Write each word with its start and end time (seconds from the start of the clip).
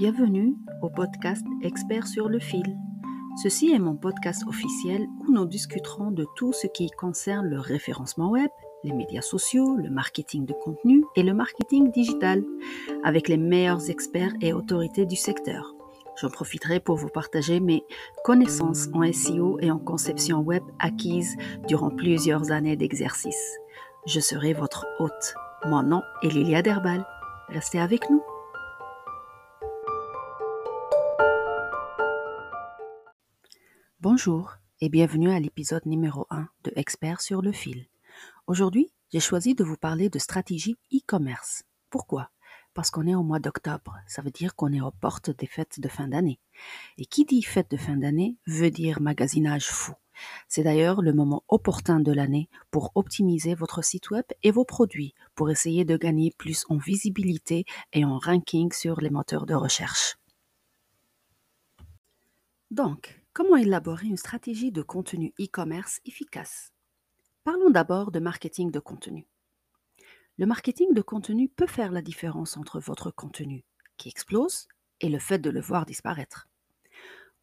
Bienvenue 0.00 0.56
au 0.80 0.88
podcast 0.88 1.44
Expert 1.60 2.06
sur 2.06 2.30
le 2.30 2.38
fil. 2.38 2.64
Ceci 3.42 3.70
est 3.70 3.78
mon 3.78 3.96
podcast 3.96 4.44
officiel 4.46 5.06
où 5.18 5.30
nous 5.30 5.44
discuterons 5.44 6.10
de 6.10 6.26
tout 6.36 6.54
ce 6.54 6.66
qui 6.68 6.88
concerne 6.88 7.46
le 7.46 7.60
référencement 7.60 8.30
web, 8.30 8.48
les 8.82 8.94
médias 8.94 9.20
sociaux, 9.20 9.76
le 9.76 9.90
marketing 9.90 10.46
de 10.46 10.54
contenu 10.54 11.04
et 11.16 11.22
le 11.22 11.34
marketing 11.34 11.92
digital, 11.92 12.42
avec 13.04 13.28
les 13.28 13.36
meilleurs 13.36 13.90
experts 13.90 14.32
et 14.40 14.54
autorités 14.54 15.04
du 15.04 15.16
secteur. 15.16 15.74
J'en 16.18 16.30
profiterai 16.30 16.80
pour 16.80 16.96
vous 16.96 17.10
partager 17.10 17.60
mes 17.60 17.84
connaissances 18.24 18.88
en 18.94 19.02
SEO 19.12 19.58
et 19.60 19.70
en 19.70 19.78
conception 19.78 20.38
web 20.38 20.62
acquises 20.78 21.36
durant 21.68 21.90
plusieurs 21.90 22.52
années 22.52 22.76
d'exercice. 22.76 23.58
Je 24.06 24.20
serai 24.20 24.54
votre 24.54 24.86
hôte. 24.98 25.34
Mon 25.66 25.82
nom 25.82 26.00
est 26.22 26.30
Lilia 26.30 26.62
Derbal. 26.62 27.06
Restez 27.50 27.80
avec 27.80 28.08
nous. 28.08 28.22
Bonjour 34.12 34.56
et 34.80 34.88
bienvenue 34.88 35.30
à 35.30 35.38
l'épisode 35.38 35.86
numéro 35.86 36.26
1 36.30 36.48
de 36.64 36.72
Expert 36.74 37.20
sur 37.20 37.42
le 37.42 37.52
fil. 37.52 37.86
Aujourd'hui, 38.48 38.90
j'ai 39.12 39.20
choisi 39.20 39.54
de 39.54 39.62
vous 39.62 39.76
parler 39.76 40.08
de 40.08 40.18
stratégie 40.18 40.76
e-commerce. 40.92 41.62
Pourquoi? 41.90 42.28
Parce 42.74 42.90
qu'on 42.90 43.06
est 43.06 43.14
au 43.14 43.22
mois 43.22 43.38
d'octobre, 43.38 43.94
ça 44.08 44.20
veut 44.20 44.32
dire 44.32 44.56
qu'on 44.56 44.72
est 44.72 44.80
aux 44.80 44.90
portes 44.90 45.30
des 45.30 45.46
fêtes 45.46 45.78
de 45.78 45.86
fin 45.86 46.08
d'année. 46.08 46.40
Et 46.98 47.06
qui 47.06 47.24
dit 47.24 47.40
fête 47.40 47.70
de 47.70 47.76
fin 47.76 47.96
d'année 47.96 48.36
veut 48.48 48.72
dire 48.72 49.00
magasinage 49.00 49.68
fou. 49.68 49.92
C'est 50.48 50.64
d'ailleurs 50.64 51.02
le 51.02 51.12
moment 51.12 51.44
opportun 51.46 52.00
de 52.00 52.10
l'année 52.10 52.48
pour 52.72 52.90
optimiser 52.96 53.54
votre 53.54 53.84
site 53.84 54.10
web 54.10 54.24
et 54.42 54.50
vos 54.50 54.64
produits 54.64 55.14
pour 55.36 55.50
essayer 55.50 55.84
de 55.84 55.96
gagner 55.96 56.34
plus 56.36 56.64
en 56.68 56.78
visibilité 56.78 57.64
et 57.92 58.04
en 58.04 58.18
ranking 58.18 58.72
sur 58.72 59.00
les 59.00 59.10
moteurs 59.10 59.46
de 59.46 59.54
recherche. 59.54 60.16
Donc, 62.72 63.19
Comment 63.32 63.56
élaborer 63.56 64.08
une 64.08 64.16
stratégie 64.16 64.72
de 64.72 64.82
contenu 64.82 65.32
e-commerce 65.40 66.00
efficace? 66.04 66.72
Parlons 67.44 67.70
d'abord 67.70 68.10
de 68.10 68.18
marketing 68.18 68.72
de 68.72 68.80
contenu. 68.80 69.28
Le 70.36 70.46
marketing 70.46 70.94
de 70.94 71.00
contenu 71.00 71.48
peut 71.48 71.68
faire 71.68 71.92
la 71.92 72.02
différence 72.02 72.56
entre 72.56 72.80
votre 72.80 73.12
contenu 73.12 73.64
qui 73.96 74.08
explose 74.08 74.66
et 75.00 75.08
le 75.08 75.20
fait 75.20 75.38
de 75.38 75.48
le 75.48 75.60
voir 75.60 75.86
disparaître. 75.86 76.48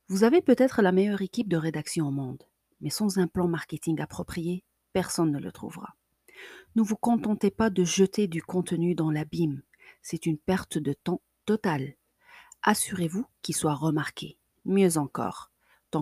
Vous 0.09 0.25
avez 0.25 0.41
peut-être 0.41 0.81
la 0.81 0.91
meilleure 0.91 1.21
équipe 1.21 1.47
de 1.47 1.55
rédaction 1.55 2.09
au 2.09 2.11
monde, 2.11 2.43
mais 2.81 2.89
sans 2.89 3.17
un 3.17 3.27
plan 3.27 3.47
marketing 3.47 4.01
approprié, 4.01 4.65
personne 4.91 5.31
ne 5.31 5.39
le 5.39 5.53
trouvera. 5.53 5.95
Ne 6.75 6.81
vous 6.81 6.97
contentez 6.97 7.49
pas 7.49 7.69
de 7.69 7.85
jeter 7.85 8.27
du 8.27 8.43
contenu 8.43 8.93
dans 8.93 9.09
l'abîme, 9.09 9.61
c'est 10.01 10.25
une 10.25 10.37
perte 10.37 10.77
de 10.77 10.91
temps 10.91 11.21
totale. 11.45 11.95
Assurez-vous 12.61 13.25
qu'il 13.41 13.55
soit 13.55 13.75
remarqué. 13.75 14.37
Mieux 14.65 14.97
encore, 14.97 15.49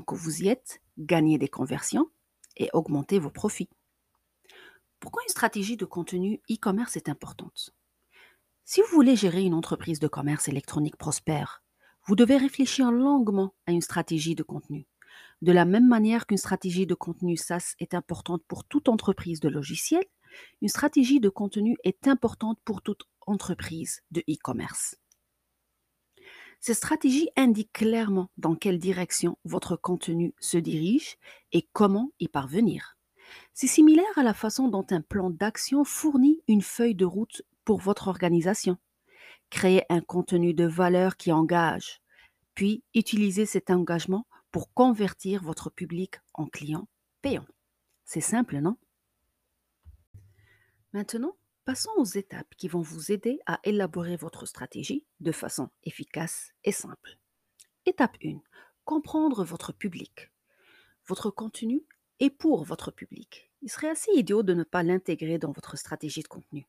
Que 0.01 0.15
vous 0.15 0.43
y 0.43 0.47
êtes, 0.47 0.81
gagnez 0.97 1.37
des 1.37 1.47
conversions 1.47 2.09
et 2.57 2.69
augmentez 2.73 3.19
vos 3.19 3.29
profits. 3.29 3.69
Pourquoi 4.99 5.23
une 5.23 5.31
stratégie 5.31 5.77
de 5.77 5.85
contenu 5.85 6.41
e-commerce 6.49 6.95
est 6.95 7.09
importante? 7.09 7.71
Si 8.63 8.81
vous 8.81 8.87
voulez 8.91 9.15
gérer 9.15 9.43
une 9.43 9.53
entreprise 9.53 9.99
de 9.99 10.07
commerce 10.07 10.47
électronique 10.47 10.97
prospère, 10.97 11.63
vous 12.07 12.15
devez 12.15 12.37
réfléchir 12.37 12.91
longuement 12.91 13.53
à 13.67 13.71
une 13.71 13.81
stratégie 13.81 14.35
de 14.35 14.43
contenu. 14.43 14.87
De 15.41 15.51
la 15.51 15.65
même 15.65 15.87
manière 15.87 16.25
qu'une 16.25 16.37
stratégie 16.37 16.87
de 16.87 16.95
contenu 16.95 17.37
SaaS 17.37 17.75
est 17.79 17.93
importante 17.93 18.43
pour 18.47 18.63
toute 18.63 18.89
entreprise 18.89 19.39
de 19.39 19.49
logiciel, 19.49 20.03
une 20.61 20.67
stratégie 20.67 21.19
de 21.19 21.29
contenu 21.29 21.77
est 21.83 22.07
importante 22.07 22.59
pour 22.65 22.81
toute 22.81 23.03
entreprise 23.27 24.01
de 24.11 24.21
e-commerce. 24.21 24.95
Cette 26.65 26.77
stratégie 26.77 27.29
indique 27.35 27.71
clairement 27.73 28.31
dans 28.37 28.55
quelle 28.55 28.79
direction 28.79 29.37
votre 29.45 29.75
contenu 29.75 30.33
se 30.39 30.57
dirige 30.57 31.19
et 31.51 31.69
comment 31.73 32.11
y 32.19 32.27
parvenir. 32.27 32.97
C'est 33.53 33.67
similaire 33.67 34.17
à 34.17 34.23
la 34.23 34.33
façon 34.33 34.67
dont 34.67 34.87
un 34.89 35.01
plan 35.01 35.29
d'action 35.29 35.83
fournit 35.83 36.41
une 36.47 36.63
feuille 36.63 36.95
de 36.95 37.05
route 37.05 37.43
pour 37.65 37.81
votre 37.81 38.07
organisation. 38.07 38.77
Créez 39.51 39.83
un 39.89 40.01
contenu 40.01 40.55
de 40.55 40.65
valeur 40.65 41.17
qui 41.17 41.31
engage, 41.31 42.01
puis 42.55 42.83
utilisez 42.95 43.45
cet 43.45 43.69
engagement 43.69 44.25
pour 44.49 44.73
convertir 44.73 45.43
votre 45.43 45.69
public 45.69 46.15
en 46.33 46.47
client 46.47 46.87
payant. 47.21 47.45
C'est 48.05 48.21
simple, 48.21 48.57
non? 48.57 48.75
Maintenant, 50.93 51.35
Passons 51.65 51.89
aux 51.97 52.05
étapes 52.05 52.53
qui 52.57 52.67
vont 52.67 52.81
vous 52.81 53.11
aider 53.11 53.39
à 53.47 53.59
élaborer 53.63 54.17
votre 54.17 54.45
stratégie 54.45 55.03
de 55.19 55.31
façon 55.31 55.71
efficace 55.83 56.51
et 56.63 56.71
simple. 56.71 57.17
Étape 57.87 58.17
1. 58.23 58.39
Comprendre 58.83 59.43
votre 59.43 59.73
public. 59.73 60.31
Votre 61.07 61.31
contenu 61.31 61.81
est 62.19 62.29
pour 62.29 62.65
votre 62.65 62.91
public. 62.91 63.51
Il 63.63 63.71
serait 63.71 63.89
assez 63.89 64.11
idiot 64.11 64.43
de 64.43 64.53
ne 64.53 64.63
pas 64.63 64.83
l'intégrer 64.83 65.39
dans 65.39 65.51
votre 65.51 65.75
stratégie 65.75 66.21
de 66.21 66.27
contenu. 66.27 66.67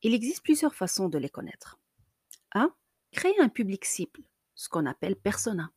Il 0.00 0.14
existe 0.14 0.42
plusieurs 0.42 0.74
façons 0.74 1.10
de 1.10 1.18
les 1.18 1.28
connaître. 1.28 1.78
1. 2.52 2.74
Créer 3.12 3.38
un 3.40 3.50
public 3.50 3.84
cible, 3.84 4.22
ce 4.54 4.70
qu'on 4.70 4.86
appelle 4.86 5.16
persona. 5.16 5.70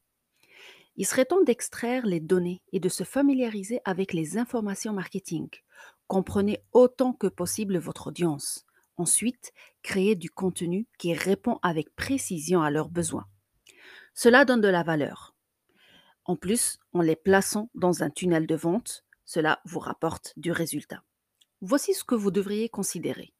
Il 0.95 1.05
serait 1.05 1.25
temps 1.25 1.43
d'extraire 1.43 2.05
les 2.05 2.21
données 2.21 2.61
et 2.71 2.79
de 2.79 2.87
se 2.87 3.03
familiariser 3.03 3.81
avec 3.83 4.13
les 4.13 4.37
informations 4.37 4.93
marketing 4.93 5.49
Comprenez 6.07 6.63
autant 6.72 7.13
que 7.13 7.28
possible 7.28 7.78
votre 7.78 8.07
audience. 8.07 8.66
Ensuite, 8.95 9.53
créez 9.84 10.16
du 10.16 10.29
contenu 10.29 10.88
qui 10.97 11.13
répond 11.13 11.59
avec 11.62 11.95
précision 11.95 12.62
à 12.62 12.72
leurs 12.72 12.90
besoins. 12.90 13.28
Cela 14.13 14.45
donne 14.45 14.62
de 14.62 14.68
la 14.68 14.84
valeur. 14.84 15.35
En 16.25 16.35
plus, 16.35 16.79
en 16.94 17.01
les 17.01 17.16
plaçant 17.16 17.69
dans 17.75 18.03
un 18.03 18.09
tunnel 18.09 18.47
de 18.47 18.56
vente, 18.56 19.06
cela 19.25 19.62
vous 19.66 19.79
rapporte 19.79 20.34
du 20.38 20.51
résultat. 20.51 21.03
Voici 21.62 21.94
ce 21.94 22.03
que 22.03 22.16
vous 22.16 22.31
devriez 22.31 22.69
considérer. 22.69 23.34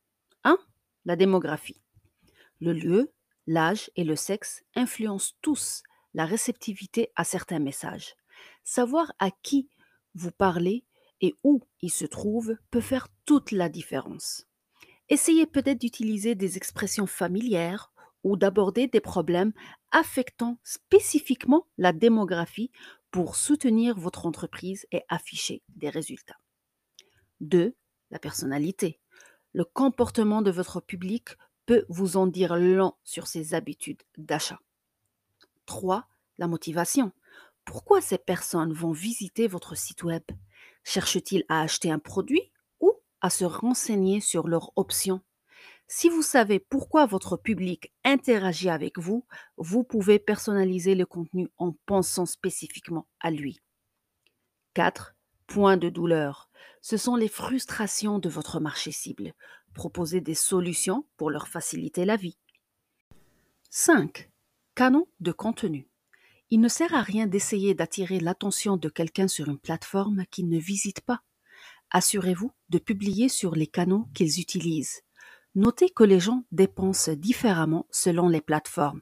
1. 0.44 0.58
La 1.06 1.16
démographie. 1.16 1.82
Le 2.60 2.74
lieu, 2.74 3.12
l'âge 3.46 3.90
et 3.96 4.04
le 4.04 4.16
sexe 4.16 4.64
influencent 4.76 5.34
tous 5.42 5.84
la 6.14 6.26
réceptivité 6.26 7.12
à 7.16 7.24
certains 7.24 7.60
messages. 7.60 8.16
Savoir 8.64 9.14
à 9.20 9.32
qui 9.32 9.70
vous 10.16 10.32
parlez 10.32 10.84
et 11.22 11.36
où 11.44 11.62
il 11.82 11.92
se 11.92 12.06
trouve 12.06 12.56
peut 12.72 12.82
faire 12.82 13.08
toute 13.26 13.52
la 13.52 13.70
différence. 13.70 14.46
Essayez 15.10 15.46
peut-être 15.46 15.80
d'utiliser 15.80 16.36
des 16.36 16.58
expressions 16.58 17.08
familières 17.08 17.92
ou 18.24 18.36
d'aborder 18.36 18.88
des 18.88 19.00
problèmes 19.00 19.54
affectant 19.92 20.60
spécifiquement 20.64 21.68
la 21.78 21.94
démographie 21.94 22.72
pour 23.12 23.36
soutenir 23.36 23.98
votre 23.98 24.26
entreprise 24.26 24.86
et 24.92 25.04
afficher 25.08 25.64
des 25.76 25.90
résultats. 25.90 26.38
2. 27.40 27.76
La 28.12 28.20
personnalité. 28.20 29.00
Le 29.54 29.64
comportement 29.64 30.42
de 30.42 30.52
votre 30.52 30.82
public 30.82 31.30
peut 31.66 31.86
vous 31.90 32.18
en 32.18 32.28
dire 32.28 32.56
long 32.58 32.94
sur 33.04 33.28
ses 33.28 33.54
habitudes 33.54 34.04
d'achat. 34.18 34.60
3. 35.66 36.08
La 36.38 36.48
motivation. 36.48 37.12
Pourquoi 37.66 38.02
ces 38.02 38.18
personnes 38.18 38.74
vont 38.74 38.92
visiter 38.92 39.48
votre 39.48 39.76
site 39.76 40.04
web? 40.04 40.24
Cherchent-ils 40.90 41.44
à 41.50 41.59
acheter 41.59 41.92
un 41.92 42.00
produit 42.00 42.53
ou 42.80 42.94
à 43.20 43.30
se 43.30 43.44
renseigner 43.44 44.22
sur 44.22 44.48
leurs 44.48 44.72
options? 44.78 45.20
Si 45.90 46.08
vous 46.08 46.22
savez 46.22 46.59
pourquoi 46.59 47.06
votre 47.06 47.36
public 47.36 47.92
interagit 48.06 48.70
avec 48.70 48.98
vous, 48.98 49.25
vous 49.58 49.84
pouvez 49.84 50.18
personnaliser 50.18 50.96
le 50.96 51.06
contenu 51.06 51.50
en 51.58 51.74
pensant 51.86 52.25
spécifiquement 52.25 53.06
à 53.20 53.31
lui. 53.31 53.59
4. 54.75 55.14
Point 55.48 55.75
de 55.75 55.90
douleur. 55.90 56.50
Ce 56.80 56.96
sont 56.96 57.18
les 57.18 57.28
frustrations 57.28 58.18
de 58.18 58.30
votre 58.30 58.62
marché 58.62 58.94
cible. 58.94 59.34
Proposez 59.74 60.22
des 60.22 60.36
solutions 60.36 61.06
pour 61.18 61.31
leur 61.31 61.50
faciliter 61.50 62.06
la 62.06 62.16
vie. 62.16 62.38
5. 63.72 64.31
Canon 64.74 65.06
de 65.19 65.34
contenu. 65.34 65.89
Il 66.50 66.62
ne 66.62 66.70
sert 66.70 66.94
à 66.94 67.02
rien 67.02 67.28
d'essayer 67.28 67.74
d'attirer 67.74 68.22
l'attention 68.22 68.78
de 68.78 68.88
quelqu'un 68.88 69.28
sur 69.28 69.50
une 69.50 69.60
plateforme 69.60 70.26
qu'il 70.32 70.48
ne 70.48 70.58
visite 70.58 71.02
pas. 71.02 71.22
Assurez-vous 71.92 72.52
de 72.70 72.78
publier 72.78 73.28
sur 73.28 73.54
les 73.54 73.68
canaux 73.68 74.08
qu'ils 74.14 74.40
utilisent. 74.40 75.02
Notez 75.56 75.90
que 75.90 76.04
les 76.04 76.22
gens 76.22 76.46
dépensent 76.52 77.12
différemment 77.16 77.86
selon 77.92 78.30
les 78.30 78.40
plateformes. 78.40 79.02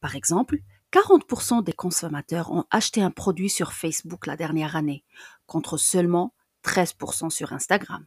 Par 0.00 0.14
exemple, 0.14 0.58
40% 0.92 1.64
des 1.64 1.72
consommateurs 1.72 2.52
ont 2.52 2.64
acheté 2.70 3.02
un 3.02 3.10
produit 3.10 3.50
sur 3.50 3.72
Facebook 3.72 4.26
la 4.26 4.36
dernière 4.36 4.76
année, 4.76 5.04
contre 5.46 5.76
seulement 5.76 6.32
13% 6.62 7.30
sur 7.30 7.52
Instagram. 7.52 8.06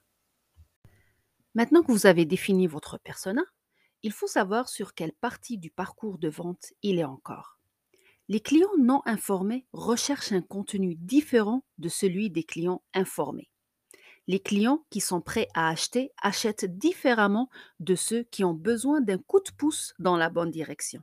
Maintenant 1.56 1.84
que 1.84 1.92
vous 1.92 2.06
avez 2.06 2.24
défini 2.24 2.68
votre 2.68 2.98
persona, 2.98 3.42
il 4.04 4.14
faut 4.14 4.28
savoir 4.28 4.70
sur 4.70 4.94
quelle 4.94 5.14
partie 5.14 5.58
du 5.58 5.72
parcours 5.72 6.20
de 6.20 6.30
vente 6.30 6.72
il 6.84 7.00
est 7.00 7.04
encore. 7.04 7.57
Les 8.30 8.42
clients 8.42 8.76
non 8.78 9.02
informés 9.06 9.66
recherchent 9.72 10.34
un 10.34 10.42
contenu 10.42 10.96
différent 10.96 11.64
de 11.78 11.88
celui 11.88 12.30
des 12.30 12.44
clients 12.44 12.82
informés. 12.94 13.50
Les 14.28 14.42
clients 14.42 14.86
qui 14.90 15.00
sont 15.00 15.22
prêts 15.22 15.48
à 15.54 15.70
acheter 15.70 16.12
achètent 16.22 16.78
différemment 16.78 17.50
de 17.80 17.96
ceux 17.96 18.24
qui 18.24 18.44
ont 18.44 18.54
besoin 18.54 19.00
d'un 19.00 19.18
coup 19.18 19.40
de 19.40 19.52
pouce 19.58 19.94
dans 20.00 20.18
la 20.18 20.30
bonne 20.30 20.52
direction. 20.52 21.02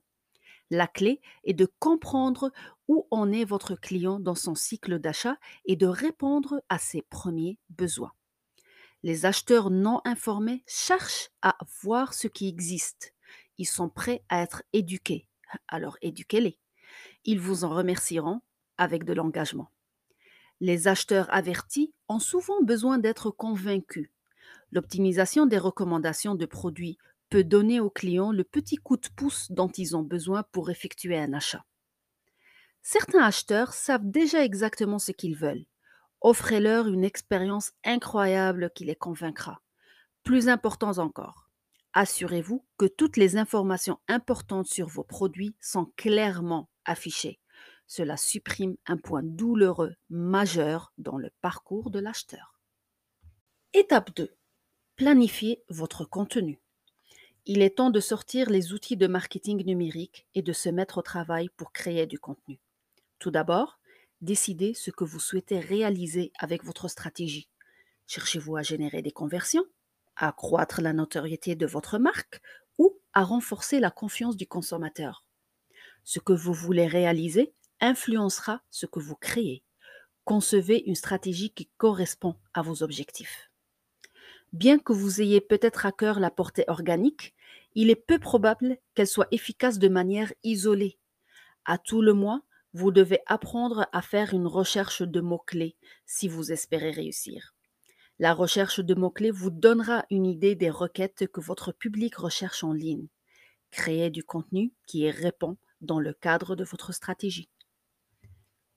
La 0.71 0.87
clé 0.87 1.23
est 1.45 1.55
de 1.55 1.67
comprendre 1.79 2.53
où 2.89 3.07
en 3.11 3.33
est 3.33 3.45
votre 3.45 3.75
client 3.75 4.21
dans 4.21 4.35
son 4.35 4.55
cycle 4.55 4.99
d'achat 4.99 5.39
et 5.65 5.77
de 5.77 5.87
répondre 5.87 6.61
à 6.69 6.79
ses 6.79 7.01
premiers 7.01 7.59
besoins. 7.71 8.13
Les 9.03 9.25
acheteurs 9.25 9.71
non 9.71 10.03
informés 10.05 10.63
cherchent 10.67 11.31
à 11.41 11.57
voir 11.83 12.13
ce 12.13 12.29
qui 12.29 12.49
existe. 12.49 13.15
Ils 13.57 13.67
sont 13.67 13.89
prêts 13.89 14.23
à 14.29 14.43
être 14.43 14.63
éduqués. 14.75 15.27
Alors 15.69 15.97
éduquez-les. 16.03 16.59
Ils 17.25 17.41
vous 17.41 17.65
en 17.65 17.71
remercieront 17.71 18.41
avec 18.77 19.05
de 19.05 19.13
l'engagement. 19.13 19.71
Les 20.61 20.89
acheteurs 20.89 21.33
avertis 21.33 21.93
ont 22.09 22.19
souvent 22.19 22.63
besoin 22.63 22.99
d'être 22.99 23.31
convaincus. 23.31 24.11
L'optimisation 24.73 25.47
des 25.47 25.59
recommandations 25.59 26.35
de 26.35 26.47
produits 26.47 26.99
peut 27.31 27.45
donner 27.45 27.81
aux 27.81 27.91
clients 27.91 28.33
le 28.33 28.45
petit 28.45 28.77
coup 28.77 28.97
de 28.97 29.09
pouce 29.17 29.51
dont 29.51 29.69
ils 29.69 29.97
ont 29.97 30.03
besoin 30.03 30.45
pour 30.53 30.71
effectuer 30.71 31.19
un 31.19 31.33
achat. 31.33 31.65
Certains 32.83 33.23
acheteurs 33.23 33.73
savent 33.73 34.11
déjà 34.11 34.45
exactement 34.45 34.99
ce 34.99 35.13
qu'ils 35.13 35.37
veulent. 35.37 35.65
Offrez-leur 36.21 36.89
une 36.89 37.05
expérience 37.05 37.73
incroyable 37.85 38.71
qui 38.75 38.85
les 38.85 38.95
convaincra. 38.95 39.63
Plus 40.23 40.49
important 40.49 40.99
encore, 40.99 41.51
assurez-vous 41.95 42.65
que 42.77 42.87
toutes 42.87 43.17
les 43.17 43.37
informations 43.37 43.99
importantes 44.09 44.67
sur 44.67 44.89
vos 44.89 45.05
produits 45.05 45.55
sont 45.61 45.87
clairement 45.97 46.69
affichées. 46.85 47.41
Cela 47.87 48.17
supprime 48.17 48.77
un 48.87 48.97
point 48.97 49.23
douloureux 49.23 49.95
majeur 50.09 50.93
dans 50.99 51.19
le 51.19 51.31
parcours 51.41 51.91
de 51.91 51.99
l'acheteur. 51.99 52.59
Étape 53.73 54.15
2. 54.17 54.35
Planifiez 54.97 55.63
votre 55.69 56.05
contenu. 56.05 56.61
Il 57.47 57.61
est 57.61 57.77
temps 57.77 57.91
de 57.91 58.01
sortir 58.01 58.49
les 58.49 58.73
outils 58.73 58.97
de 58.97 59.07
marketing 59.07 59.65
numérique 59.67 60.27
et 60.35 60.41
de 60.41 60.53
se 60.53 60.71
mettre 60.71 60.99
au 60.99 61.03
travail 61.03 61.51
pour 61.57 61.73
créer 61.73 62.07
du 62.07 62.19
contenu. 62.19 62.59
Tout 63.19 63.31
d'abord, 63.31 63.79
décidez 64.23 64.73
ce 64.73 64.91
que 64.91 65.05
vous 65.05 65.21
souhaitez 65.21 65.59
réaliser 65.59 66.33
avec 66.39 66.65
votre 66.65 66.89
stratégie. 66.89 67.49
Cherchez-vous 68.07 68.57
à 68.57 68.63
générer 68.63 69.03
des 69.03 69.13
conversions, 69.13 69.67
à 70.17 70.29
accroître 70.29 70.81
la 70.81 70.93
notoriété 70.93 71.55
de 71.55 71.67
votre 71.67 71.99
marque 71.99 72.41
ou 72.79 72.99
à 73.13 73.25
renforcer 73.25 73.81
la 73.81 73.91
confiance 73.91 74.37
du 74.37 74.47
consommateur. 74.47 75.25
Ce 76.05 76.21
que 76.21 76.33
vous 76.33 76.53
voulez 76.53 76.87
réaliser 76.87 77.55
influencera 77.81 78.63
ce 78.71 78.87
que 78.87 79.01
vous 79.01 79.17
créez. 79.17 79.63
Concevez 80.25 80.83
une 80.87 80.95
stratégie 80.95 81.51
qui 81.51 81.69
correspond 81.77 82.37
à 82.53 82.63
vos 82.63 82.83
objectifs. 82.83 83.51
Bien 84.53 84.79
que 84.79 84.93
vous 84.93 85.21
ayez 85.21 85.41
peut-être 85.41 85.87
à 85.87 85.93
cœur 85.93 86.21
la 86.21 86.31
portée 86.31 86.65
organique, 86.69 87.35
il 87.75 87.91
est 87.91 87.97
peu 87.97 88.19
probable 88.19 88.79
qu'elle 88.95 89.09
soit 89.09 89.29
efficace 89.33 89.79
de 89.79 89.89
manière 89.89 90.33
isolée. 90.45 90.99
À 91.65 91.79
tout 91.79 92.03
le 92.03 92.13
moins, 92.13 92.43
vous 92.73 92.91
devez 92.91 93.21
apprendre 93.27 93.87
à 93.93 94.03
faire 94.03 94.35
une 94.35 94.47
recherche 94.47 95.03
de 95.03 95.21
mots-clés 95.21 95.77
si 96.07 96.29
vous 96.29 96.53
espérez 96.53 96.91
réussir. 96.91 97.55
La 98.19 98.33
recherche 98.33 98.81
de 98.81 98.95
mots-clés 98.95 99.31
vous 99.31 99.51
donnera 99.51 100.05
une 100.11 100.27
idée 100.27 100.55
des 100.55 100.71
requêtes 100.71 101.27
que 101.33 101.41
votre 101.41 101.73
public 101.73 102.15
recherche 102.15 102.63
en 102.63 102.73
ligne. 102.73 103.09
Créez 103.71 104.11
du 104.11 104.23
contenu 104.23 104.73
qui 104.87 105.11
répond 105.11 105.57
dans 105.85 106.01
le 106.01 106.13
cadre 106.13 106.57
de 106.57 106.65
votre 106.65 106.93
stratégie. 106.93 107.49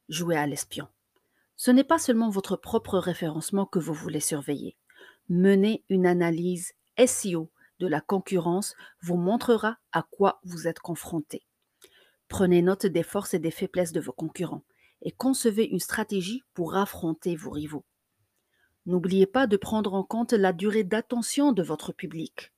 Jouez 0.10 0.38
à 0.38 0.48
l'espion. 0.48 0.88
Ce 1.56 1.72
n'est 1.72 1.84
pas 1.84 1.98
seulement 1.98 2.30
votre 2.30 2.56
propre 2.56 3.00
référencement 3.00 3.66
que 3.66 3.80
vous 3.80 3.94
voulez 3.94 4.20
surveiller. 4.20 4.78
Mener 5.30 5.84
une 5.90 6.06
analyse 6.06 6.74
SEO 7.04 7.52
de 7.80 7.88
la 7.88 8.02
concurrence 8.02 8.76
vous 9.02 9.18
montrera 9.18 9.78
à 9.92 10.04
quoi 10.04 10.40
vous 10.44 10.68
êtes 10.68 10.80
confronté. 10.80 11.44
Prenez 12.28 12.62
note 12.62 12.86
des 12.86 13.04
forces 13.04 13.34
et 13.34 13.40
des 13.40 13.52
faiblesses 13.52 13.92
de 13.92 14.00
vos 14.00 14.12
concurrents 14.12 14.64
et 15.02 15.12
concevez 15.12 15.66
une 15.66 15.80
stratégie 15.80 16.44
pour 16.54 16.76
affronter 16.76 17.36
vos 17.36 17.52
rivaux. 17.52 17.86
N'oubliez 18.86 19.26
pas 19.26 19.48
de 19.48 19.58
prendre 19.58 19.94
en 19.94 20.04
compte 20.04 20.34
la 20.34 20.54
durée 20.54 20.84
d'attention 20.84 21.52
de 21.52 21.62
votre 21.62 21.92
public. 21.92 22.54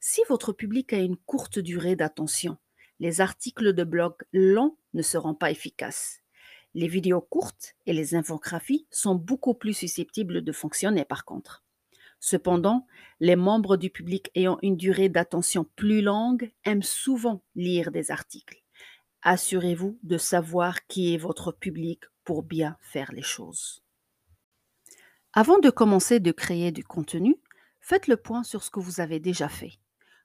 Si 0.00 0.20
votre 0.28 0.52
public 0.52 0.92
a 0.92 0.98
une 0.98 1.16
courte 1.16 1.58
durée 1.58 1.96
d'attention, 1.96 2.56
les 3.02 3.20
articles 3.20 3.74
de 3.74 3.84
blog 3.84 4.14
longs 4.32 4.78
ne 4.94 5.02
seront 5.02 5.34
pas 5.34 5.50
efficaces. 5.50 6.20
Les 6.72 6.88
vidéos 6.88 7.20
courtes 7.20 7.74
et 7.84 7.92
les 7.92 8.14
infographies 8.14 8.86
sont 8.90 9.14
beaucoup 9.14 9.52
plus 9.52 9.74
susceptibles 9.74 10.42
de 10.42 10.52
fonctionner 10.52 11.04
par 11.04 11.26
contre. 11.26 11.62
Cependant, 12.18 12.86
les 13.20 13.36
membres 13.36 13.76
du 13.76 13.90
public 13.90 14.30
ayant 14.34 14.58
une 14.62 14.78
durée 14.78 15.10
d'attention 15.10 15.66
plus 15.76 16.00
longue 16.00 16.50
aiment 16.64 16.82
souvent 16.82 17.42
lire 17.54 17.90
des 17.90 18.10
articles 18.10 18.62
assurez-vous 19.22 19.98
de 20.02 20.18
savoir 20.18 20.86
qui 20.86 21.14
est 21.14 21.18
votre 21.18 21.52
public 21.52 22.02
pour 22.24 22.42
bien 22.42 22.76
faire 22.80 23.12
les 23.12 23.22
choses. 23.22 23.82
Avant 25.32 25.58
de 25.58 25.70
commencer 25.70 26.20
de 26.20 26.32
créer 26.32 26.72
du 26.72 26.84
contenu, 26.84 27.36
faites 27.80 28.06
le 28.06 28.16
point 28.16 28.42
sur 28.42 28.62
ce 28.62 28.70
que 28.70 28.80
vous 28.80 29.00
avez 29.00 29.18
déjà 29.18 29.48
fait. 29.48 29.72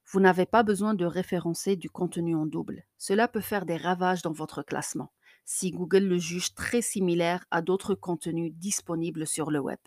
Vous 0.09 0.21
n'avez 0.21 0.45
pas 0.45 0.63
besoin 0.63 0.93
de 0.93 1.03
référencer 1.03 1.75
du 1.75 1.89
contenu 1.89 2.33
en 2.33 2.45
double. 2.45 2.85
Cela 2.97 3.27
peut 3.27 3.41
faire 3.41 3.65
des 3.65 3.75
ravages 3.75 4.21
dans 4.21 4.31
votre 4.31 4.63
classement, 4.63 5.11
si 5.43 5.71
Google 5.71 6.05
le 6.05 6.17
juge 6.17 6.53
très 6.53 6.81
similaire 6.81 7.43
à 7.51 7.61
d'autres 7.61 7.93
contenus 7.93 8.53
disponibles 8.53 9.27
sur 9.27 9.51
le 9.51 9.59
web. 9.59 9.79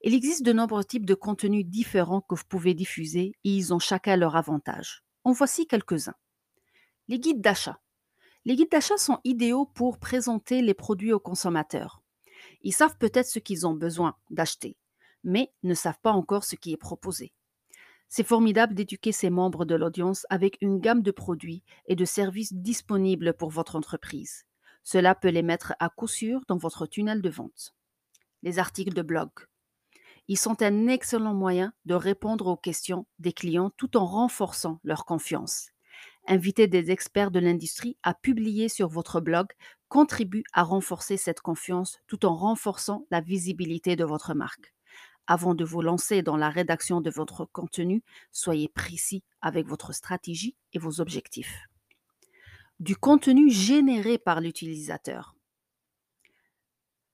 Il 0.00 0.14
existe 0.14 0.42
de 0.42 0.54
nombreux 0.54 0.84
types 0.84 1.04
de 1.04 1.14
contenus 1.14 1.66
différents 1.66 2.22
que 2.22 2.34
vous 2.34 2.46
pouvez 2.48 2.72
diffuser 2.72 3.34
et 3.44 3.50
ils 3.50 3.74
ont 3.74 3.78
chacun 3.78 4.16
leur 4.16 4.36
avantage. 4.36 5.04
En 5.22 5.32
voici 5.32 5.66
quelques-uns. 5.66 6.16
Les 7.08 7.18
guides 7.18 7.42
d'achat. 7.42 7.78
Les 8.46 8.56
guides 8.56 8.70
d'achat 8.70 8.96
sont 8.96 9.18
idéaux 9.24 9.66
pour 9.66 9.98
présenter 9.98 10.62
les 10.62 10.74
produits 10.74 11.12
aux 11.12 11.20
consommateurs. 11.20 12.00
Ils 12.62 12.72
savent 12.72 12.96
peut-être 12.96 13.28
ce 13.28 13.38
qu'ils 13.38 13.66
ont 13.66 13.74
besoin 13.74 14.16
d'acheter, 14.30 14.78
mais 15.24 15.52
ne 15.62 15.74
savent 15.74 16.00
pas 16.02 16.12
encore 16.12 16.44
ce 16.44 16.56
qui 16.56 16.72
est 16.72 16.78
proposé. 16.78 17.34
C'est 18.08 18.26
formidable 18.26 18.74
d'éduquer 18.74 19.12
ces 19.12 19.30
membres 19.30 19.64
de 19.64 19.74
l'audience 19.74 20.26
avec 20.30 20.58
une 20.60 20.78
gamme 20.78 21.02
de 21.02 21.10
produits 21.10 21.62
et 21.86 21.96
de 21.96 22.04
services 22.04 22.54
disponibles 22.54 23.34
pour 23.34 23.50
votre 23.50 23.76
entreprise. 23.76 24.44
Cela 24.84 25.14
peut 25.14 25.28
les 25.28 25.42
mettre 25.42 25.74
à 25.80 25.88
coup 25.88 26.06
sûr 26.06 26.40
dans 26.46 26.56
votre 26.56 26.86
tunnel 26.86 27.20
de 27.20 27.30
vente. 27.30 27.74
Les 28.42 28.58
articles 28.60 28.94
de 28.94 29.02
blog. 29.02 29.30
Ils 30.28 30.38
sont 30.38 30.62
un 30.62 30.86
excellent 30.86 31.34
moyen 31.34 31.72
de 31.84 31.94
répondre 31.94 32.46
aux 32.46 32.56
questions 32.56 33.06
des 33.18 33.32
clients 33.32 33.70
tout 33.76 33.96
en 33.96 34.06
renforçant 34.06 34.80
leur 34.84 35.04
confiance. 35.04 35.70
Inviter 36.28 36.66
des 36.66 36.90
experts 36.90 37.30
de 37.30 37.38
l'industrie 37.40 37.96
à 38.02 38.14
publier 38.14 38.68
sur 38.68 38.88
votre 38.88 39.20
blog 39.20 39.48
contribue 39.88 40.44
à 40.52 40.62
renforcer 40.62 41.16
cette 41.16 41.40
confiance 41.40 41.98
tout 42.06 42.26
en 42.26 42.34
renforçant 42.34 43.06
la 43.10 43.20
visibilité 43.20 43.94
de 43.94 44.04
votre 44.04 44.34
marque. 44.34 44.75
Avant 45.26 45.54
de 45.54 45.64
vous 45.64 45.82
lancer 45.82 46.22
dans 46.22 46.36
la 46.36 46.50
rédaction 46.50 47.00
de 47.00 47.10
votre 47.10 47.44
contenu, 47.44 48.02
soyez 48.30 48.68
précis 48.68 49.24
avec 49.40 49.66
votre 49.66 49.92
stratégie 49.92 50.56
et 50.72 50.78
vos 50.78 51.00
objectifs. 51.00 51.62
Du 52.78 52.96
contenu 52.96 53.50
généré 53.50 54.18
par 54.18 54.40
l'utilisateur. 54.40 55.34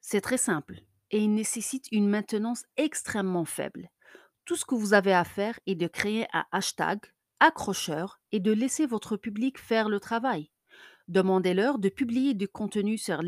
C'est 0.00 0.20
très 0.20 0.36
simple 0.36 0.80
et 1.10 1.18
il 1.18 1.32
nécessite 1.32 1.86
une 1.92 2.08
maintenance 2.08 2.64
extrêmement 2.76 3.44
faible. 3.44 3.90
Tout 4.44 4.56
ce 4.56 4.64
que 4.64 4.74
vous 4.74 4.92
avez 4.92 5.14
à 5.14 5.24
faire 5.24 5.58
est 5.66 5.76
de 5.76 5.86
créer 5.86 6.26
un 6.32 6.44
hashtag 6.50 7.00
accrocheur 7.38 8.20
et 8.32 8.40
de 8.40 8.52
laisser 8.52 8.86
votre 8.86 9.16
public 9.16 9.58
faire 9.58 9.88
le 9.88 10.00
travail. 10.00 10.50
Demandez-leur 11.08 11.78
de 11.78 11.88
publier 11.88 12.34
du 12.34 12.48
contenu 12.48 12.98
sur, 12.98 13.22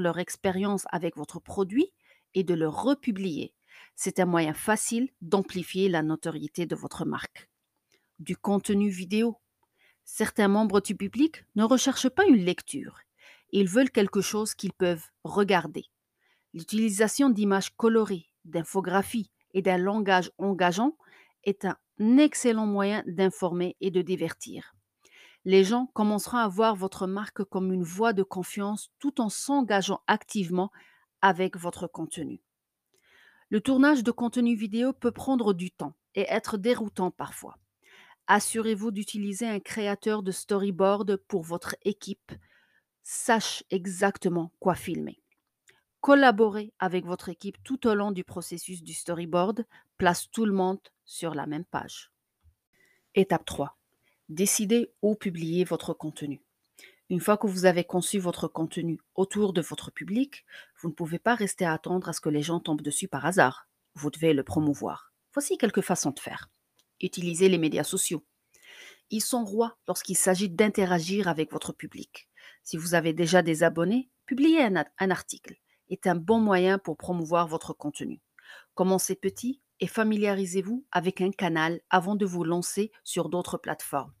leur 0.00 0.18
expérience 0.18 0.84
avec 0.90 1.16
votre 1.16 1.40
produit 1.40 1.92
et 2.34 2.44
de 2.44 2.54
le 2.54 2.68
republier. 2.68 3.54
C'est 3.96 4.20
un 4.20 4.26
moyen 4.26 4.54
facile 4.54 5.10
d'amplifier 5.20 5.88
la 5.88 6.02
notoriété 6.02 6.66
de 6.66 6.76
votre 6.76 7.04
marque. 7.04 7.48
Du 8.18 8.36
contenu 8.36 8.88
vidéo. 8.88 9.36
Certains 10.04 10.48
membres 10.48 10.80
du 10.80 10.96
public 10.96 11.44
ne 11.54 11.64
recherchent 11.64 12.08
pas 12.08 12.26
une 12.26 12.44
lecture. 12.44 13.00
Ils 13.50 13.68
veulent 13.68 13.90
quelque 13.90 14.20
chose 14.20 14.54
qu'ils 14.54 14.72
peuvent 14.72 15.06
regarder. 15.24 15.84
L'utilisation 16.54 17.30
d'images 17.30 17.76
colorées, 17.76 18.26
d'infographies 18.44 19.30
et 19.52 19.62
d'un 19.62 19.78
langage 19.78 20.30
engageant 20.38 20.96
est 21.44 21.64
un 21.64 21.76
excellent 22.18 22.66
moyen 22.66 23.02
d'informer 23.06 23.76
et 23.80 23.90
de 23.90 24.02
divertir. 24.02 24.74
Les 25.44 25.64
gens 25.64 25.86
commenceront 25.94 26.38
à 26.38 26.48
voir 26.48 26.74
votre 26.74 27.06
marque 27.06 27.44
comme 27.44 27.72
une 27.72 27.84
voie 27.84 28.12
de 28.12 28.22
confiance 28.22 28.90
tout 28.98 29.20
en 29.20 29.28
s'engageant 29.28 30.00
activement 30.06 30.70
avec 31.22 31.56
votre 31.56 31.86
contenu. 31.86 32.40
Le 33.50 33.60
tournage 33.60 34.02
de 34.02 34.10
contenu 34.10 34.54
vidéo 34.54 34.92
peut 34.92 35.10
prendre 35.10 35.54
du 35.54 35.70
temps 35.70 35.94
et 36.14 36.26
être 36.28 36.58
déroutant 36.58 37.10
parfois. 37.10 37.58
Assurez-vous 38.26 38.90
d'utiliser 38.90 39.46
un 39.46 39.58
créateur 39.58 40.22
de 40.22 40.32
storyboard 40.32 41.16
pour 41.28 41.42
votre 41.42 41.74
équipe. 41.82 42.32
Sache 43.02 43.64
exactement 43.70 44.52
quoi 44.60 44.74
filmer. 44.74 45.22
Collaborez 46.02 46.74
avec 46.78 47.06
votre 47.06 47.30
équipe 47.30 47.56
tout 47.64 47.86
au 47.86 47.94
long 47.94 48.12
du 48.12 48.22
processus 48.22 48.82
du 48.82 48.92
storyboard, 48.92 49.64
place 49.96 50.30
tout 50.30 50.44
le 50.44 50.52
monde 50.52 50.80
sur 51.06 51.34
la 51.34 51.46
même 51.46 51.64
page. 51.64 52.12
Étape 53.14 53.46
3. 53.46 53.78
Décidez 54.28 54.92
où 55.00 55.14
publier 55.14 55.64
votre 55.64 55.94
contenu. 55.94 56.42
Une 57.10 57.20
fois 57.20 57.38
que 57.38 57.46
vous 57.46 57.64
avez 57.64 57.84
conçu 57.84 58.18
votre 58.18 58.48
contenu 58.48 59.00
autour 59.14 59.54
de 59.54 59.62
votre 59.62 59.90
public, 59.90 60.44
vous 60.80 60.90
ne 60.90 60.94
pouvez 60.94 61.18
pas 61.18 61.34
rester 61.34 61.64
à 61.64 61.72
attendre 61.72 62.10
à 62.10 62.12
ce 62.12 62.20
que 62.20 62.28
les 62.28 62.42
gens 62.42 62.60
tombent 62.60 62.82
dessus 62.82 63.08
par 63.08 63.24
hasard. 63.24 63.66
Vous 63.94 64.10
devez 64.10 64.34
le 64.34 64.42
promouvoir. 64.42 65.14
Voici 65.32 65.56
quelques 65.56 65.80
façons 65.80 66.10
de 66.10 66.20
faire. 66.20 66.50
Utilisez 67.00 67.48
les 67.48 67.56
médias 67.56 67.84
sociaux. 67.84 68.26
Ils 69.08 69.22
sont 69.22 69.44
rois 69.46 69.78
lorsqu'il 69.86 70.18
s'agit 70.18 70.50
d'interagir 70.50 71.28
avec 71.28 71.50
votre 71.50 71.72
public. 71.72 72.28
Si 72.62 72.76
vous 72.76 72.92
avez 72.92 73.14
déjà 73.14 73.40
des 73.40 73.62
abonnés, 73.62 74.10
publiez 74.26 74.62
un, 74.62 74.84
un 74.98 75.10
article. 75.10 75.56
est 75.88 76.06
un 76.06 76.14
bon 76.14 76.40
moyen 76.40 76.78
pour 76.78 76.98
promouvoir 76.98 77.48
votre 77.48 77.72
contenu. 77.72 78.20
Commencez 78.74 79.14
petit 79.14 79.62
et 79.80 79.86
familiarisez-vous 79.86 80.84
avec 80.92 81.22
un 81.22 81.30
canal 81.30 81.80
avant 81.88 82.16
de 82.16 82.26
vous 82.26 82.44
lancer 82.44 82.92
sur 83.02 83.30
d'autres 83.30 83.56
plateformes. 83.56 84.12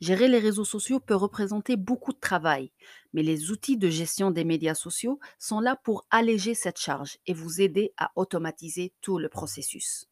Gérer 0.00 0.28
les 0.28 0.38
réseaux 0.38 0.64
sociaux 0.64 0.98
peut 0.98 1.14
représenter 1.14 1.76
beaucoup 1.76 2.12
de 2.12 2.18
travail, 2.18 2.72
mais 3.12 3.22
les 3.22 3.50
outils 3.50 3.76
de 3.76 3.90
gestion 3.90 4.30
des 4.30 4.44
médias 4.44 4.74
sociaux 4.74 5.20
sont 5.38 5.60
là 5.60 5.76
pour 5.76 6.06
alléger 6.10 6.54
cette 6.54 6.78
charge 6.78 7.18
et 7.26 7.34
vous 7.34 7.60
aider 7.60 7.92
à 7.98 8.10
automatiser 8.16 8.94
tout 9.02 9.18
le 9.18 9.28
processus. 9.28 10.08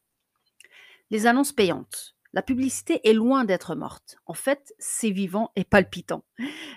Les 1.11 1.27
annonces 1.27 1.53
payantes. 1.53 2.15
La 2.35 2.43
publicité 2.43 3.01
est 3.09 3.15
loin 3.15 3.47
d'être 3.47 3.75
morte. 3.75 4.19
En 4.27 4.35
fait, 4.35 4.75
c'est 4.79 5.11
vivant 5.11 5.51
et 5.57 5.65
palpitant. 5.65 6.23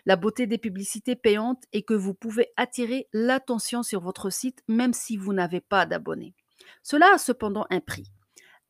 La 0.06 0.16
beauté 0.16 0.48
des 0.48 0.58
publicités 0.58 1.18
payantes 1.18 1.66
est 1.74 1.82
que 1.82 1.94
vous 1.94 2.14
pouvez 2.14 2.54
attirer 2.56 3.10
l'attention 3.12 3.84
sur 3.84 4.00
votre 4.00 4.30
site 4.30 4.64
même 4.70 4.94
si 4.94 5.18
vous 5.18 5.34
n'avez 5.34 5.60
pas 5.60 5.86
d'abonnés. 5.86 6.34
Cela 6.82 7.16
a 7.16 7.18
cependant 7.18 7.68
un 7.70 7.82
prix. 7.82 8.10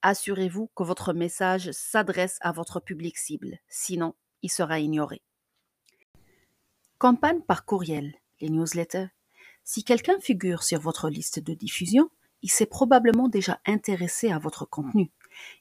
Assurez-vous 0.02 0.72
que 0.76 0.82
votre 0.82 1.14
message 1.14 1.70
s'adresse 1.72 2.40
à 2.42 2.52
votre 2.52 2.80
public 2.80 3.20
cible, 3.20 3.60
sinon 3.70 4.16
il 4.42 4.50
sera 4.50 4.80
ignoré. 4.80 5.22
Campagne 6.98 7.42
par 7.42 7.66
courriel, 7.66 8.16
les 8.42 8.50
newsletters. 8.50 9.08
Si 9.64 9.84
quelqu'un 9.84 10.20
figure 10.20 10.64
sur 10.64 10.80
votre 10.80 11.10
liste 11.10 11.40
de 11.40 11.54
diffusion, 11.54 12.10
il 12.42 12.52
s'est 12.52 12.66
probablement 12.66 13.28
déjà 13.28 13.60
intéressé 13.66 14.32
à 14.32 14.40
votre 14.40 14.66
contenu. 14.66 15.12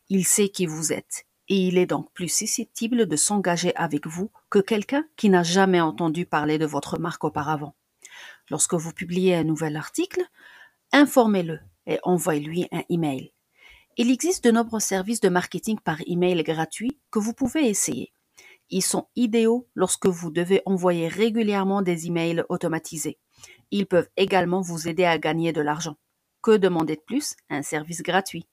Il 0.09 0.27
sait 0.27 0.49
qui 0.49 0.67
vous 0.67 0.93
êtes 0.93 1.27
et 1.49 1.67
il 1.67 1.79
est 1.79 1.87
donc 1.87 2.13
plus 2.13 2.29
susceptible 2.29 3.07
de 3.07 3.17
s'engager 3.17 3.75
avec 3.75 4.07
vous 4.07 4.31
que 4.51 4.61
quelqu'un 4.61 5.05
qui 5.17 5.29
n'a 5.29 5.43
jamais 5.43 5.81
entendu 5.81 6.25
parler 6.25 6.59
de 6.59 6.67
votre 6.67 6.99
marque 6.99 7.25
auparavant. 7.25 7.75
Lorsque 8.51 8.75
vous 8.75 8.93
publiez 8.93 9.35
un 9.35 9.45
nouvel 9.45 9.77
article, 9.77 10.23
informez-le 10.93 11.61
et 11.87 11.99
envoyez-lui 12.05 12.69
un 12.71 12.83
email. 12.89 13.33
Il 13.97 14.11
existe 14.11 14.45
de 14.45 14.51
nombreux 14.51 14.81
services 14.81 15.21
de 15.21 15.29
marketing 15.29 15.79
par 15.81 15.99
email 16.07 16.43
gratuits 16.43 16.99
que 17.11 17.19
vous 17.19 17.35
pouvez 17.35 17.69
essayer. 17.69 18.13
Ils 18.71 18.83
sont 18.83 19.09
idéaux 19.17 19.69
lorsque 19.75 20.07
vous 20.07 20.31
devez 20.31 20.63
envoyer 20.65 21.09
régulièrement 21.09 21.83
des 21.83 22.07
emails 22.07 22.45
automatisés. 22.49 23.19
Ils 23.71 23.87
peuvent 23.87 24.09
également 24.17 24.61
vous 24.61 24.89
aider 24.89 25.05
à 25.05 25.19
gagner 25.19 25.53
de 25.53 25.61
l'argent. 25.61 25.97
Que 26.43 26.57
demander 26.57 26.97
de 26.97 27.03
plus? 27.03 27.37
Un 27.49 27.63
service 27.63 28.03
gratuit. 28.03 28.47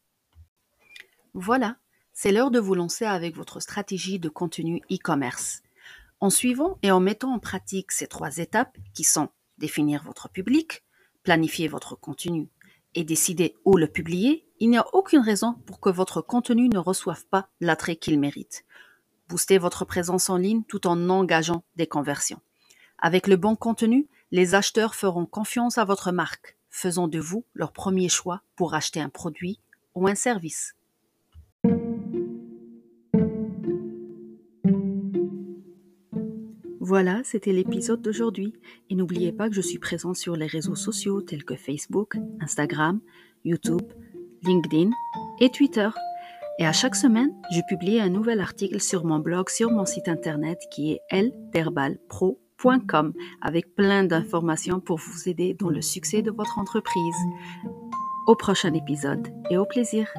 Voilà, 1.34 1.78
c'est 2.14 2.32
l'heure 2.32 2.52
de 2.52 2.60
vous 2.60 2.74
lancer 2.74 3.06
avec 3.06 3.36
votre 3.36 3.60
stratégie 3.60 4.20
de 4.20 4.30
contenu 4.30 4.82
e-commerce. 4.92 5.62
En 6.20 6.32
suivant 6.32 6.80
et 6.82 6.92
en 6.92 7.00
mettant 7.00 7.34
en 7.34 7.40
pratique 7.40 7.92
ces 7.92 8.08
trois 8.08 8.38
étapes 8.38 8.76
qui 8.94 9.04
sont 9.04 9.30
définir 9.58 10.04
votre 10.04 10.30
public, 10.30 10.84
planifier 11.24 11.68
votre 11.68 11.96
contenu 11.96 12.50
et 12.96 13.04
décider 13.04 13.56
où 13.66 13.78
le 13.78 13.88
publier, 13.88 14.48
il 14.60 14.70
n'y 14.70 14.78
a 14.78 14.86
aucune 14.94 15.20
raison 15.20 15.54
pour 15.66 15.80
que 15.80 15.90
votre 15.90 16.22
contenu 16.22 16.70
ne 16.70 16.80
reçoive 16.80 17.26
pas 17.28 17.50
l'attrait 17.60 17.96
qu'il 17.96 18.20
mérite. 18.20 18.66
Boostez 19.30 19.58
votre 19.58 19.86
présence 19.86 20.30
en 20.30 20.38
ligne 20.38 20.64
tout 20.64 20.88
en 20.88 21.10
engageant 21.10 21.64
des 21.76 21.88
conversions. 21.88 22.42
Avec 23.00 23.28
le 23.28 23.36
bon 23.36 23.56
contenu, 23.56 24.08
les 24.32 24.56
acheteurs 24.56 24.96
feront 24.96 25.26
confiance 25.26 25.78
à 25.78 25.86
votre 25.86 26.12
marque, 26.12 26.58
faisant 26.70 27.08
de 27.08 27.20
vous 27.20 27.46
leur 27.54 27.72
premier 27.72 28.10
choix 28.10 28.42
pour 28.56 28.74
acheter 28.74 29.02
un 29.02 29.10
produit 29.10 29.60
ou 29.96 30.08
un 30.08 30.16
service. 30.16 30.76
Voilà, 36.88 37.20
c'était 37.26 37.52
l'épisode 37.52 38.02
d'aujourd'hui. 38.02 38.54
Et 38.90 38.96
n'oubliez 38.96 39.34
pas 39.34 39.50
que 39.50 39.56
je 39.56 39.60
suis 39.60 39.78
présent 39.78 40.14
sur 40.14 40.38
les 40.38 40.48
réseaux 40.48 40.76
sociaux 40.76 41.22
tels 41.22 41.44
que 41.44 41.58
Facebook, 41.58 42.16
Instagram, 42.40 43.02
YouTube, 43.44 43.92
LinkedIn 44.44 44.92
et 45.42 45.50
Twitter. 45.50 45.90
Et 46.60 46.66
à 46.66 46.74
chaque 46.74 46.96
semaine, 46.96 47.32
je 47.52 47.62
publie 47.68 48.00
un 48.00 48.10
nouvel 48.10 48.40
article 48.40 48.82
sur 48.82 49.06
mon 49.06 49.20
blog, 49.20 49.50
sur 49.50 49.70
mon 49.70 49.86
site 49.86 50.08
internet 50.08 50.60
qui 50.72 50.94
est 50.94 51.02
lterbalpro.com 51.12 53.14
avec 53.42 53.76
plein 53.76 54.04
d'informations 54.04 54.80
pour 54.80 54.98
vous 54.98 55.30
aider 55.30 55.54
dans 55.54 55.70
le 55.70 55.82
succès 55.82 56.24
de 56.24 56.32
votre 56.32 56.58
entreprise. 56.58 57.16
Au 58.26 58.36
prochain 58.36 58.74
épisode 58.74 59.28
et 59.52 59.58
au 59.58 59.66
plaisir. 59.66 60.12